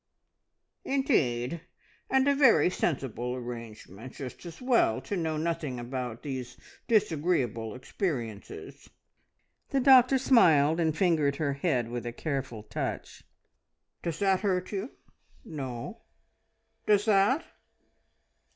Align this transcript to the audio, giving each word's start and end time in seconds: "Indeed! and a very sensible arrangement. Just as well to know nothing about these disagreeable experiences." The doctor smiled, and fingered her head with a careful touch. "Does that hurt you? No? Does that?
"Indeed! 0.83 1.61
and 2.09 2.27
a 2.27 2.33
very 2.33 2.71
sensible 2.71 3.35
arrangement. 3.35 4.13
Just 4.13 4.43
as 4.47 4.59
well 4.59 4.99
to 5.01 5.15
know 5.15 5.37
nothing 5.37 5.79
about 5.79 6.23
these 6.23 6.57
disagreeable 6.87 7.75
experiences." 7.75 8.89
The 9.69 9.79
doctor 9.79 10.17
smiled, 10.17 10.79
and 10.79 10.97
fingered 10.97 11.35
her 11.35 11.53
head 11.53 11.87
with 11.89 12.07
a 12.07 12.13
careful 12.13 12.63
touch. 12.63 13.23
"Does 14.01 14.17
that 14.17 14.39
hurt 14.39 14.71
you? 14.71 14.89
No? 15.45 16.01
Does 16.87 17.05
that? 17.05 17.45